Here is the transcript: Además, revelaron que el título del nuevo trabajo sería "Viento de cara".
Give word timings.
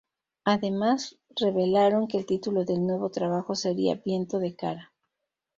Además, 0.45 1.19
revelaron 1.35 2.07
que 2.07 2.17
el 2.17 2.25
título 2.25 2.65
del 2.65 2.83
nuevo 2.87 3.11
trabajo 3.11 3.53
sería 3.53 3.93
"Viento 4.03 4.39
de 4.39 4.55
cara". 4.55 4.91